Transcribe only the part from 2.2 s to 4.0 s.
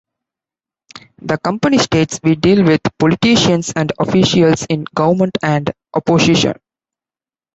We deal with politicians and